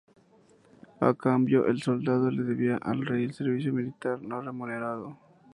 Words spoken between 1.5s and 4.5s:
el soldado le debía al rey servicio militar no